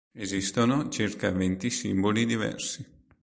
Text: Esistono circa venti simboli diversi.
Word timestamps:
Esistono 0.15 0.89
circa 0.89 1.29
venti 1.29 1.69
simboli 1.69 2.25
diversi. 2.25 2.83